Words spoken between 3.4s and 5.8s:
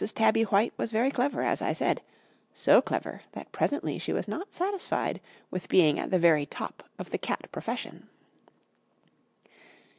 presently she was not satisfied with